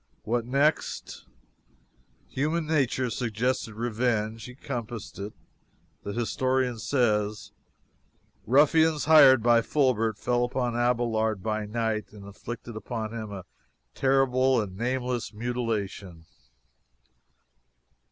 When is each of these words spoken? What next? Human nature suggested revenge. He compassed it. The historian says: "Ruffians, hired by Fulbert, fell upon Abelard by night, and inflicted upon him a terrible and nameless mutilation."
What 0.23 0.47
next? 0.47 1.27
Human 2.29 2.65
nature 2.65 3.11
suggested 3.11 3.75
revenge. 3.75 4.45
He 4.45 4.55
compassed 4.55 5.19
it. 5.19 5.31
The 6.01 6.11
historian 6.11 6.79
says: 6.79 7.51
"Ruffians, 8.47 9.05
hired 9.05 9.43
by 9.43 9.61
Fulbert, 9.61 10.17
fell 10.17 10.43
upon 10.43 10.75
Abelard 10.75 11.43
by 11.43 11.67
night, 11.67 12.13
and 12.13 12.25
inflicted 12.25 12.75
upon 12.75 13.13
him 13.13 13.31
a 13.31 13.45
terrible 13.93 14.59
and 14.59 14.75
nameless 14.75 15.33
mutilation." 15.33 16.25